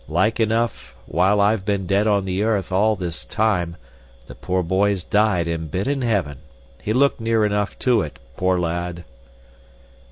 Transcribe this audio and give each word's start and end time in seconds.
"Like 0.07 0.39
enough 0.39 0.95
while 1.05 1.39
I've 1.39 1.63
been 1.63 1.85
dead 1.85 2.07
on 2.07 2.25
the 2.25 2.41
earth, 2.41 2.71
all 2.71 2.95
this 2.95 3.23
time, 3.23 3.75
the 4.25 4.33
poor 4.33 4.63
boy's 4.63 5.03
died 5.03 5.47
and 5.47 5.69
been 5.69 5.87
in 5.87 6.01
heaven. 6.01 6.39
He 6.81 6.91
looked 6.91 7.19
near 7.21 7.45
enough 7.45 7.77
to 7.85 8.01
it, 8.01 8.17
poor 8.35 8.57
lad!" 8.59 9.03